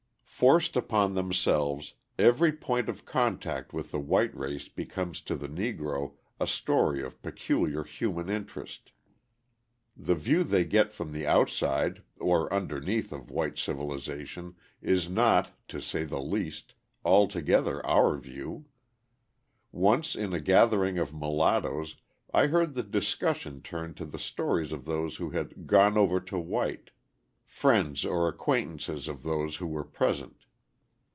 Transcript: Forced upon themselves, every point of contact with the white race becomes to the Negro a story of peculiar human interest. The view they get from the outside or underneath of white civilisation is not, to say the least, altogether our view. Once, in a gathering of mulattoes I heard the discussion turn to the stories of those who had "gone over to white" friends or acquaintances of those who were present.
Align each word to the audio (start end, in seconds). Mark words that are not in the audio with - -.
Forced 0.41 0.75
upon 0.75 1.13
themselves, 1.13 1.93
every 2.17 2.51
point 2.51 2.89
of 2.89 3.05
contact 3.05 3.73
with 3.73 3.91
the 3.91 3.99
white 3.99 4.35
race 4.35 4.69
becomes 4.69 5.21
to 5.21 5.35
the 5.35 5.47
Negro 5.47 6.13
a 6.39 6.47
story 6.47 7.03
of 7.03 7.21
peculiar 7.21 7.83
human 7.83 8.27
interest. 8.27 8.91
The 9.95 10.15
view 10.15 10.43
they 10.43 10.63
get 10.65 10.91
from 10.91 11.11
the 11.11 11.27
outside 11.27 12.01
or 12.19 12.51
underneath 12.51 13.11
of 13.11 13.29
white 13.29 13.59
civilisation 13.59 14.55
is 14.81 15.07
not, 15.07 15.51
to 15.67 15.79
say 15.79 16.05
the 16.05 16.19
least, 16.19 16.73
altogether 17.05 17.85
our 17.85 18.17
view. 18.17 18.65
Once, 19.71 20.15
in 20.15 20.33
a 20.33 20.39
gathering 20.41 20.97
of 20.97 21.13
mulattoes 21.13 21.97
I 22.33 22.47
heard 22.47 22.73
the 22.73 22.81
discussion 22.81 23.61
turn 23.61 23.93
to 23.93 24.05
the 24.07 24.17
stories 24.17 24.71
of 24.71 24.85
those 24.85 25.17
who 25.17 25.29
had 25.29 25.67
"gone 25.67 25.99
over 25.99 26.19
to 26.21 26.39
white" 26.39 26.89
friends 27.43 28.05
or 28.05 28.29
acquaintances 28.29 29.09
of 29.09 29.23
those 29.23 29.57
who 29.57 29.67
were 29.67 29.83
present. 29.83 30.45